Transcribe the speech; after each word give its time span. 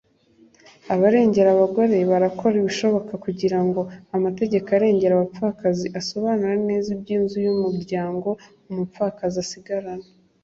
abarengera 0.93 1.49
abagore 1.53 1.97
barakora 2.11 2.55
ibishoboka 2.57 3.13
kugira 3.25 3.59
ngo 3.65 3.81
amategeko 4.17 4.67
arengera 4.77 5.13
abapfakazi 5.15 5.87
asobanure 5.99 6.55
neza 6.69 6.87
iby'inzu 6.95 7.37
y'umuryango 7.45 8.29
umupfakazi 8.69 9.37
asigarana 9.45 10.07